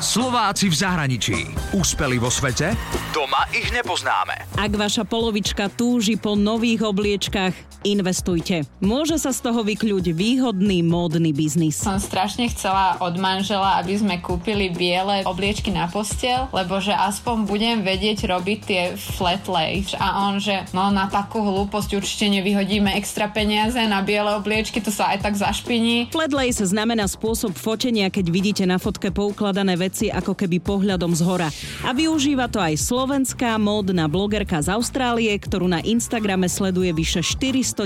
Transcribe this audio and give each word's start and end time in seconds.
Slováci 0.00 0.72
v 0.72 0.80
zahraničí. 0.80 1.38
Úspeli 1.76 2.16
vo 2.16 2.32
svete? 2.32 2.72
Doma 3.12 3.44
ich 3.52 3.68
nepoznáme. 3.68 4.48
Ak 4.56 4.72
vaša 4.72 5.04
polovička 5.04 5.68
túži 5.68 6.16
po 6.16 6.32
nových 6.32 6.88
obliečkach, 6.88 7.52
investujte. 7.84 8.64
Môže 8.80 9.20
sa 9.20 9.28
z 9.28 9.44
toho 9.44 9.60
vykľuť 9.60 10.16
výhodný 10.16 10.80
módny 10.80 11.36
biznis. 11.36 11.84
Som 11.84 12.00
strašne 12.00 12.48
chcela 12.48 12.96
od 12.96 13.12
manžela, 13.20 13.76
aby 13.76 14.00
sme 14.00 14.16
kúpili 14.24 14.72
biele 14.72 15.20
obliečky 15.28 15.68
na 15.68 15.84
postel, 15.84 16.48
lebo 16.48 16.80
že 16.80 16.96
aspoň 16.96 17.44
budem 17.44 17.76
vedieť 17.84 18.24
robiť 18.24 18.58
tie 18.64 18.82
flat 18.96 19.44
lay. 19.52 19.84
A 20.00 20.32
on, 20.32 20.40
že 20.40 20.64
no 20.72 20.88
na 20.88 21.12
takú 21.12 21.44
hlúposť 21.44 22.00
určite 22.00 22.32
nevyhodíme 22.40 22.88
extra 22.96 23.28
peniaze 23.28 23.80
na 23.84 24.00
biele 24.00 24.32
obliečky, 24.32 24.80
to 24.80 24.88
sa 24.88 25.12
aj 25.12 25.28
tak 25.28 25.36
zašpiní. 25.36 26.08
Flat 26.08 26.32
sa 26.56 26.64
znamená 26.64 27.04
spôsob 27.04 27.52
fotenia, 27.52 28.08
keď 28.08 28.26
vidíte 28.32 28.64
na 28.64 28.80
fotke 28.80 29.12
poukladané 29.12 29.76
veci 29.76 29.89
ako 30.14 30.38
keby 30.38 30.62
pohľadom 30.62 31.10
z 31.18 31.22
hora. 31.26 31.48
A 31.82 31.90
využíva 31.90 32.46
to 32.46 32.62
aj 32.62 32.78
slovenská 32.78 33.58
módna 33.58 34.06
blogerka 34.06 34.62
z 34.62 34.70
Austrálie, 34.70 35.34
ktorú 35.34 35.66
na 35.66 35.82
Instagrame 35.82 36.46
sleduje 36.46 36.94
vyše 36.94 37.26
419 37.26 37.82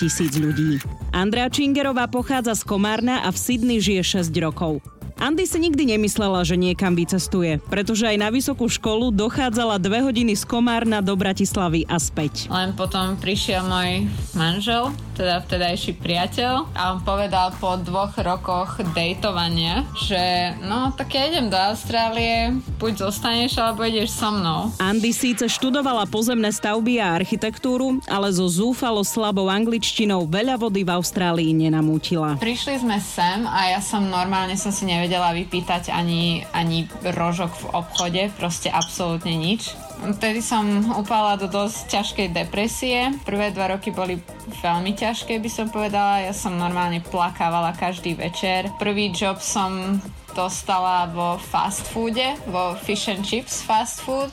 tisíc 0.00 0.32
ľudí. 0.40 0.80
Andrea 1.12 1.52
Čingerová 1.52 2.08
pochádza 2.08 2.56
z 2.56 2.64
Komárna 2.64 3.22
a 3.22 3.28
v 3.28 3.36
Sydney 3.36 3.78
žije 3.78 4.24
6 4.24 4.32
rokov. 4.40 4.97
Andy 5.18 5.50
si 5.50 5.58
nikdy 5.58 5.98
nemyslela, 5.98 6.46
že 6.46 6.54
niekam 6.54 6.94
vycestuje, 6.94 7.58
pretože 7.66 8.06
aj 8.06 8.16
na 8.22 8.30
vysokú 8.30 8.70
školu 8.70 9.10
dochádzala 9.10 9.82
dve 9.82 9.98
hodiny 10.06 10.38
z 10.38 10.46
Komárna 10.46 11.02
do 11.02 11.18
Bratislavy 11.18 11.82
a 11.90 11.98
späť. 11.98 12.46
Len 12.46 12.70
potom 12.78 13.18
prišiel 13.18 13.66
môj 13.66 14.06
manžel, 14.38 14.94
teda 15.18 15.42
vtedajší 15.42 15.98
priateľ 15.98 16.70
a 16.70 16.94
on 16.94 17.02
povedal 17.02 17.50
po 17.58 17.74
dvoch 17.82 18.14
rokoch 18.14 18.78
dejtovania, 18.94 19.82
že 19.98 20.54
no 20.62 20.94
tak 20.94 21.10
ja 21.18 21.26
idem 21.26 21.50
do 21.50 21.58
Austrálie, 21.58 22.54
buď 22.78 23.10
zostaneš 23.10 23.58
alebo 23.58 23.82
ideš 23.82 24.14
so 24.14 24.30
mnou. 24.30 24.70
Andy 24.78 25.10
síce 25.10 25.50
študovala 25.50 26.06
pozemné 26.06 26.54
stavby 26.54 27.02
a 27.02 27.18
architektúru, 27.18 27.98
ale 28.06 28.30
so 28.30 28.46
zúfalo 28.46 29.02
slabou 29.02 29.50
angličtinou 29.50 30.30
veľa 30.30 30.54
vody 30.62 30.86
v 30.86 30.94
Austrálii 30.94 31.50
nenamútila. 31.50 32.38
Prišli 32.38 32.86
sme 32.86 33.02
sem 33.02 33.42
a 33.50 33.74
ja 33.74 33.82
som 33.82 34.06
normálne 34.06 34.54
som 34.54 34.70
si 34.70 34.86
nevedela 34.86 35.07
nevedela 35.08 35.32
vypýtať 35.32 35.88
ani, 35.88 36.44
ani 36.52 36.84
rožok 37.16 37.48
v 37.64 37.80
obchode, 37.80 38.28
proste 38.36 38.68
absolútne 38.68 39.32
nič. 39.40 39.72
Vtedy 40.04 40.44
som 40.44 40.68
upala 41.00 41.40
do 41.40 41.48
dosť 41.48 41.88
ťažkej 41.88 42.28
depresie. 42.36 43.16
Prvé 43.24 43.48
dva 43.56 43.72
roky 43.72 43.88
boli 43.88 44.20
veľmi 44.60 44.92
ťažké, 44.92 45.40
by 45.40 45.48
som 45.48 45.72
povedala. 45.72 46.28
Ja 46.28 46.36
som 46.36 46.60
normálne 46.60 47.00
plakávala 47.00 47.72
každý 47.72 48.20
večer. 48.20 48.68
Prvý 48.76 49.08
job 49.16 49.40
som 49.40 49.96
dostala 50.36 51.08
vo 51.08 51.40
fast 51.40 51.88
foode, 51.88 52.36
vo 52.52 52.76
fish 52.84 53.08
and 53.08 53.24
chips 53.24 53.64
fast 53.64 54.04
food 54.04 54.28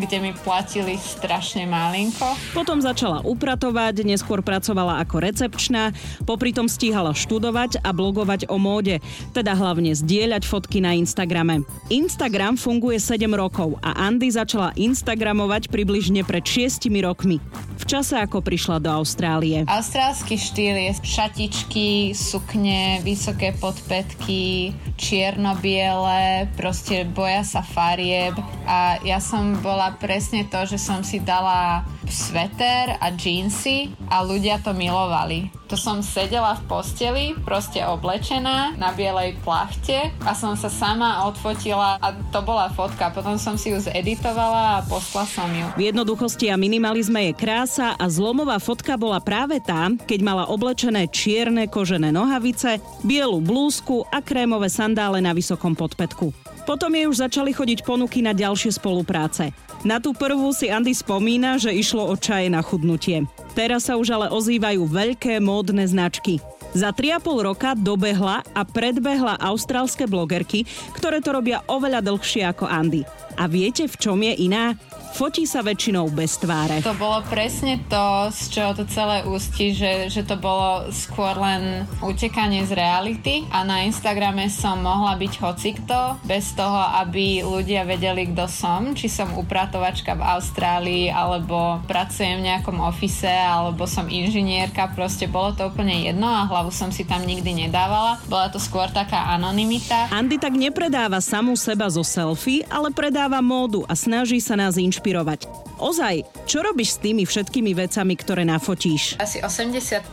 kde 0.00 0.22
mi 0.22 0.32
platili 0.32 0.96
strašne 0.96 1.66
malinko. 1.66 2.38
Potom 2.54 2.78
začala 2.78 3.22
upratovať, 3.26 4.06
neskôr 4.06 4.40
pracovala 4.40 5.02
ako 5.02 5.20
recepčná, 5.22 5.92
popri 6.24 6.54
tom 6.54 6.70
stíhala 6.70 7.12
študovať 7.12 7.82
a 7.82 7.90
blogovať 7.90 8.46
o 8.48 8.56
móde, 8.56 9.02
teda 9.34 9.54
hlavne 9.58 9.92
zdieľať 9.92 10.42
fotky 10.46 10.78
na 10.78 10.94
Instagrame. 10.94 11.66
Instagram 11.90 12.54
funguje 12.54 13.02
7 13.02 13.26
rokov 13.34 13.76
a 13.82 13.94
Andy 14.06 14.30
začala 14.30 14.72
Instagramovať 14.78 15.68
približne 15.68 16.22
pred 16.22 16.42
6 16.42 16.90
rokmi 17.02 17.42
v 17.78 17.84
čase, 17.86 18.18
ako 18.18 18.42
prišla 18.42 18.82
do 18.82 18.90
Austrálie. 18.90 19.62
Austrálsky 19.70 20.34
štýl 20.34 20.76
je 20.90 20.92
šatičky, 20.98 22.12
sukne, 22.12 22.98
vysoké 23.06 23.54
podpetky, 23.54 24.74
čierno-biele, 24.98 26.50
proste 26.58 27.06
boja 27.06 27.46
sa 27.46 27.62
farieb 27.62 28.34
a 28.66 28.98
ja 29.06 29.22
som 29.22 29.54
bola 29.62 29.87
presne 29.96 30.44
to, 30.44 30.68
že 30.68 30.76
som 30.76 31.00
si 31.00 31.22
dala 31.22 31.86
sveter 32.08 32.96
a 33.00 33.12
džínsy 33.12 33.92
a 34.08 34.24
ľudia 34.24 34.60
to 34.60 34.72
milovali. 34.72 35.52
To 35.68 35.76
som 35.76 36.00
sedela 36.00 36.56
v 36.56 36.62
posteli, 36.64 37.24
proste 37.44 37.84
oblečená 37.84 38.80
na 38.80 38.88
bielej 38.96 39.36
plachte 39.44 40.08
a 40.24 40.32
som 40.32 40.56
sa 40.56 40.72
sama 40.72 41.28
odfotila 41.28 42.00
a 42.00 42.08
to 42.32 42.40
bola 42.40 42.72
fotka. 42.72 43.12
Potom 43.12 43.36
som 43.36 43.60
si 43.60 43.76
ju 43.76 43.76
zeditovala 43.76 44.80
a 44.80 44.84
posla 44.88 45.28
som 45.28 45.48
ju. 45.52 45.68
V 45.76 45.92
jednoduchosti 45.92 46.48
a 46.48 46.56
minimalizme 46.56 47.28
je 47.28 47.32
krása 47.36 47.92
a 48.00 48.04
zlomová 48.08 48.56
fotka 48.56 48.96
bola 48.96 49.20
práve 49.20 49.60
tá, 49.60 49.92
keď 50.08 50.20
mala 50.24 50.44
oblečené 50.48 51.04
čierne 51.12 51.68
kožené 51.68 52.08
nohavice, 52.08 52.80
bielu 53.04 53.36
blúzku 53.44 54.08
a 54.08 54.24
krémové 54.24 54.72
sandále 54.72 55.20
na 55.20 55.36
vysokom 55.36 55.76
podpetku. 55.76 56.32
Potom 56.68 56.92
jej 56.92 57.08
už 57.08 57.24
začali 57.24 57.56
chodiť 57.56 57.80
ponuky 57.80 58.20
na 58.20 58.36
ďalšie 58.36 58.76
spolupráce. 58.76 59.56
Na 59.88 60.04
tú 60.04 60.12
prvú 60.12 60.52
si 60.52 60.68
Andy 60.68 60.92
spomína, 60.92 61.56
že 61.56 61.72
išlo 61.72 62.04
o 62.04 62.12
čaje 62.12 62.52
na 62.52 62.60
chudnutie. 62.60 63.24
Teraz 63.56 63.88
sa 63.88 63.96
už 63.96 64.12
ale 64.12 64.26
ozývajú 64.28 64.84
veľké 64.84 65.40
módne 65.40 65.88
značky. 65.88 66.36
Za 66.76 66.92
3,5 66.92 67.48
roka 67.48 67.72
dobehla 67.72 68.44
a 68.52 68.60
predbehla 68.68 69.40
austrálske 69.40 70.04
blogerky, 70.04 70.68
ktoré 70.92 71.24
to 71.24 71.32
robia 71.32 71.64
oveľa 71.72 72.04
dlhšie 72.04 72.44
ako 72.44 72.68
Andy. 72.68 73.00
A 73.40 73.48
viete, 73.48 73.88
v 73.88 73.96
čom 73.96 74.20
je 74.20 74.36
iná? 74.36 74.76
Fotí 75.16 75.48
sa 75.48 75.64
väčšinou 75.64 76.12
bez 76.12 76.38
tváre. 76.38 76.84
To 76.84 76.94
bolo 76.94 77.24
presne 77.26 77.80
to, 77.88 78.28
z 78.30 78.54
čoho 78.54 78.70
to 78.76 78.84
celé 78.86 79.24
ústi, 79.24 79.72
že, 79.72 80.12
že 80.12 80.22
to 80.22 80.36
bolo 80.36 80.92
skôr 80.92 81.34
len 81.34 81.88
utekanie 82.04 82.62
z 82.68 82.76
reality 82.76 83.34
a 83.48 83.64
na 83.64 83.82
Instagrame 83.88 84.46
som 84.52 84.78
mohla 84.78 85.16
byť 85.16 85.32
hocikto, 85.42 85.98
bez 86.22 86.54
toho, 86.54 86.78
aby 87.02 87.42
ľudia 87.42 87.82
vedeli, 87.82 88.30
kto 88.30 88.46
som, 88.46 88.92
či 88.92 89.10
som 89.10 89.32
upratovačka 89.34 90.14
v 90.14 90.22
Austrálii, 90.22 91.04
alebo 91.10 91.82
pracujem 91.88 92.38
v 92.38 92.46
nejakom 92.54 92.78
ofise, 92.84 93.32
alebo 93.32 93.88
som 93.88 94.06
inžinierka, 94.06 94.92
proste 94.92 95.26
bolo 95.26 95.56
to 95.56 95.66
úplne 95.66 96.06
jedno 96.06 96.28
a 96.28 96.46
hlavu 96.46 96.70
som 96.70 96.92
si 96.94 97.02
tam 97.02 97.24
nikdy 97.24 97.66
nedávala. 97.66 98.20
Bola 98.30 98.52
to 98.52 98.60
skôr 98.62 98.86
taká 98.92 99.34
anonimita. 99.34 100.12
Andy 100.14 100.38
tak 100.38 100.54
nepredáva 100.54 101.18
samú 101.18 101.58
seba 101.58 101.90
zo 101.90 102.06
selfie, 102.06 102.62
ale 102.70 102.94
predáva 102.94 103.42
módu 103.42 103.82
a 103.88 103.98
snaží 103.98 104.38
sa 104.38 104.54
nás 104.54 104.78
inšpirovať 104.78 104.97
inšpirovať. 104.98 105.67
Ozaj, 105.78 106.26
čo 106.50 106.58
robíš 106.58 106.98
s 106.98 107.02
tými 107.02 107.22
všetkými 107.22 107.70
vecami, 107.70 108.18
ktoré 108.18 108.42
nafotíš? 108.42 109.14
Asi 109.22 109.38
80% 109.38 110.10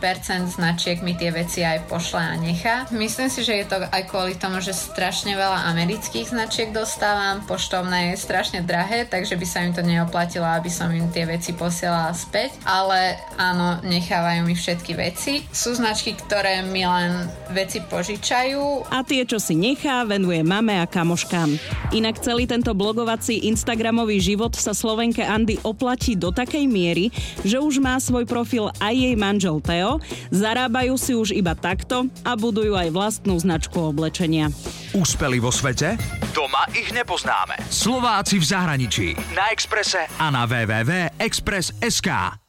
značiek 0.54 1.02
mi 1.02 1.18
tie 1.18 1.34
veci 1.34 1.66
aj 1.66 1.90
pošle 1.90 2.22
a 2.22 2.34
nechá. 2.38 2.86
Myslím 2.94 3.26
si, 3.26 3.42
že 3.42 3.58
je 3.58 3.66
to 3.66 3.82
aj 3.82 4.02
kvôli 4.06 4.38
tomu, 4.38 4.62
že 4.62 4.70
strašne 4.70 5.34
veľa 5.34 5.66
amerických 5.74 6.30
značiek 6.30 6.70
dostávam. 6.70 7.42
Poštovné 7.50 8.14
je 8.14 8.22
strašne 8.22 8.62
drahé, 8.62 9.10
takže 9.10 9.34
by 9.34 9.46
sa 9.46 9.66
im 9.66 9.74
to 9.74 9.82
neoplatilo, 9.82 10.46
aby 10.46 10.70
som 10.70 10.86
im 10.94 11.10
tie 11.10 11.26
veci 11.26 11.50
posielala 11.50 12.14
späť. 12.14 12.54
Ale 12.62 13.18
áno, 13.34 13.82
nechávajú 13.82 14.46
mi 14.46 14.54
všetky 14.54 14.94
veci. 14.94 15.42
Sú 15.50 15.74
značky, 15.74 16.14
ktoré 16.14 16.62
mi 16.62 16.86
len 16.86 17.26
veci 17.50 17.82
požičajú. 17.82 18.86
A 18.94 19.02
tie, 19.02 19.26
čo 19.26 19.42
si 19.42 19.58
nechá, 19.58 20.06
venuje 20.06 20.46
mame 20.46 20.78
a 20.78 20.86
kamoškám. 20.86 21.58
Inak 21.90 22.22
celý 22.22 22.46
tento 22.46 22.70
blogovací 22.70 23.50
Instagramový 23.50 24.22
život 24.22 24.54
sa 24.54 24.70
Slovenke 24.70 25.26
Andy 25.26 25.55
oplatí 25.64 26.16
do 26.16 26.32
takej 26.32 26.64
miery, 26.68 27.12
že 27.44 27.60
už 27.60 27.80
má 27.80 27.96
svoj 28.00 28.24
profil 28.24 28.72
aj 28.80 28.94
jej 28.94 29.14
manžel 29.16 29.60
Teo, 29.60 30.00
zarábajú 30.32 30.94
si 30.96 31.12
už 31.12 31.32
iba 31.36 31.56
takto 31.56 32.08
a 32.24 32.32
budujú 32.36 32.76
aj 32.76 32.88
vlastnú 32.92 33.36
značku 33.36 33.78
oblečenia. 33.92 34.52
Úspeli 34.96 35.40
vo 35.40 35.52
svete? 35.52 35.96
Doma 36.32 36.68
ich 36.72 36.92
nepoznáme. 36.92 37.60
Slováci 37.68 38.40
v 38.40 38.44
zahraničí. 38.44 39.06
Na 39.32 39.52
Exprese 39.52 40.08
a 40.20 40.26
na 40.32 40.48
www.express.sk. 40.48 42.45